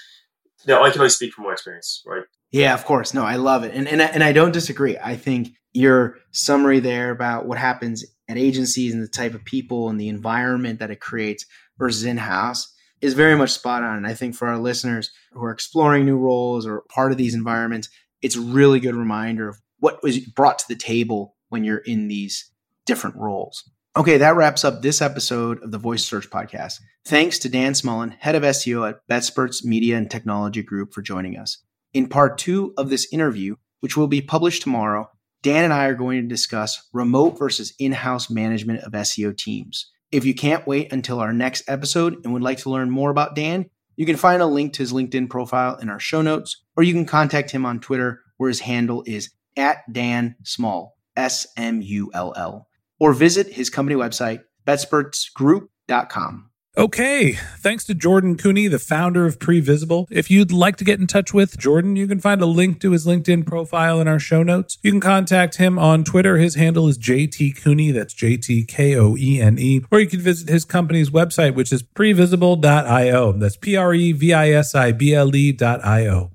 you 0.65 0.73
know, 0.73 0.83
I 0.83 0.89
can 0.91 1.01
only 1.01 1.09
speak 1.09 1.33
from 1.33 1.45
my 1.45 1.53
experience, 1.53 2.03
right? 2.05 2.23
Yeah, 2.51 2.73
of 2.73 2.85
course. 2.85 3.13
No, 3.13 3.23
I 3.23 3.35
love 3.35 3.63
it. 3.63 3.73
And, 3.73 3.87
and, 3.87 4.01
and 4.01 4.23
I 4.23 4.31
don't 4.31 4.53
disagree. 4.53 4.97
I 4.97 5.15
think 5.15 5.49
your 5.73 6.19
summary 6.31 6.79
there 6.79 7.11
about 7.11 7.45
what 7.45 7.57
happens 7.57 8.05
at 8.29 8.37
agencies 8.37 8.93
and 8.93 9.03
the 9.03 9.07
type 9.07 9.33
of 9.33 9.43
people 9.43 9.89
and 9.89 9.99
the 9.99 10.07
environment 10.07 10.79
that 10.79 10.91
it 10.91 10.99
creates 10.99 11.45
versus 11.77 12.05
in 12.05 12.17
house 12.17 12.73
is 13.01 13.13
very 13.13 13.35
much 13.35 13.51
spot 13.51 13.83
on. 13.83 13.97
And 13.97 14.07
I 14.07 14.13
think 14.13 14.35
for 14.35 14.47
our 14.47 14.57
listeners 14.57 15.11
who 15.31 15.43
are 15.43 15.51
exploring 15.51 16.05
new 16.05 16.17
roles 16.17 16.65
or 16.65 16.83
part 16.89 17.11
of 17.11 17.17
these 17.17 17.35
environments, 17.35 17.89
it's 18.21 18.35
a 18.35 18.41
really 18.41 18.79
good 18.79 18.95
reminder 18.95 19.47
of 19.49 19.61
what 19.79 20.01
was 20.01 20.19
brought 20.19 20.59
to 20.59 20.67
the 20.67 20.75
table 20.75 21.35
when 21.49 21.63
you're 21.63 21.77
in 21.77 22.07
these 22.07 22.51
different 22.85 23.15
roles. 23.15 23.69
Okay, 23.97 24.17
that 24.17 24.35
wraps 24.35 24.65
up 24.65 24.81
this 24.81 25.01
episode 25.01 25.63
of 25.63 25.71
the 25.71 25.77
Voice 25.77 26.03
Search 26.03 26.29
Podcast. 26.29 26.81
Thanks 27.05 27.39
to 27.39 27.49
Dan 27.49 27.73
Smullen, 27.73 28.13
head 28.19 28.35
of 28.35 28.43
SEO 28.43 28.89
at 28.89 29.07
BetSperts 29.09 29.63
Media 29.63 29.95
and 29.97 30.11
Technology 30.11 30.61
Group, 30.61 30.93
for 30.93 31.01
joining 31.01 31.37
us. 31.37 31.59
In 31.93 32.09
part 32.09 32.37
two 32.37 32.73
of 32.77 32.89
this 32.89 33.07
interview, 33.13 33.55
which 33.79 33.95
will 33.95 34.07
be 34.07 34.21
published 34.21 34.63
tomorrow, 34.63 35.09
Dan 35.43 35.63
and 35.63 35.71
I 35.71 35.85
are 35.85 35.93
going 35.93 36.21
to 36.21 36.27
discuss 36.27 36.89
remote 36.91 37.37
versus 37.37 37.73
in 37.79 37.93
house 37.93 38.29
management 38.29 38.79
of 38.81 38.91
SEO 38.91 39.37
teams. 39.37 39.91
If 40.11 40.25
you 40.25 40.33
can't 40.33 40.67
wait 40.67 40.93
until 40.93 41.19
our 41.19 41.33
next 41.33 41.63
episode 41.67 42.23
and 42.23 42.33
would 42.33 42.41
like 42.41 42.59
to 42.59 42.69
learn 42.69 42.89
more 42.89 43.09
about 43.09 43.35
Dan, 43.35 43.69
you 43.95 44.05
can 44.05 44.17
find 44.17 44.41
a 44.41 44.45
link 44.45 44.73
to 44.73 44.83
his 44.83 44.93
LinkedIn 44.93 45.29
profile 45.29 45.77
in 45.77 45.89
our 45.89 45.99
show 45.99 46.21
notes, 46.21 46.63
or 46.75 46.83
you 46.83 46.93
can 46.93 47.05
contact 47.05 47.51
him 47.51 47.65
on 47.65 47.79
Twitter, 47.79 48.21
where 48.37 48.49
his 48.49 48.59
handle 48.59 49.03
is 49.05 49.31
at 49.57 49.77
Dan 49.91 50.35
Smull, 50.43 50.91
S 51.15 51.47
M 51.57 51.81
U 51.81 52.11
L 52.13 52.33
L, 52.35 52.67
or 52.99 53.13
visit 53.13 53.47
his 53.47 53.69
company 53.69 53.95
website, 53.95 54.41
betspertsgroup.com. 54.67 56.49
Okay, 56.77 57.39
thanks 57.59 57.85
to 57.85 57.95
Jordan 57.95 58.35
Koene, 58.35 58.69
the 58.69 58.79
founder 58.79 59.25
of 59.25 59.39
Previsible. 59.39 60.07
If 60.11 60.29
you'd 60.29 60.51
like 60.51 60.75
to 60.75 60.83
get 60.83 60.99
in 60.99 61.07
touch 61.07 61.33
with 61.33 61.57
Jordan, 61.57 61.95
you 61.95 62.05
can 62.05 62.19
find 62.19 62.41
a 62.41 62.45
link 62.45 62.81
to 62.81 62.91
his 62.91 63.07
LinkedIn 63.07 63.45
profile 63.45 64.01
in 64.01 64.09
our 64.09 64.19
show 64.19 64.43
notes. 64.43 64.77
You 64.81 64.91
can 64.91 64.99
contact 64.99 65.55
him 65.55 65.79
on 65.79 66.03
Twitter. 66.03 66.35
His 66.35 66.55
handle 66.55 66.89
is 66.89 66.97
JT 66.97 67.61
Koene, 67.63 67.93
that's 67.93 68.13
J 68.13 68.35
T 68.35 68.65
K 68.65 68.97
O 68.97 69.15
E 69.15 69.39
N 69.39 69.57
E. 69.57 69.85
Or 69.89 70.01
you 70.01 70.07
can 70.07 70.19
visit 70.19 70.49
his 70.49 70.65
company's 70.65 71.09
website, 71.09 71.55
which 71.55 71.71
is 71.71 71.81
previsible.io. 71.81 73.31
That's 73.31 73.55
P 73.55 73.77
R 73.77 73.93
E 73.93 74.11
V 74.11 74.33
I 74.33 74.49
S 74.49 74.75
I 74.75 74.91
B 74.91 75.13
L 75.13 75.33
E.io. 75.33 76.34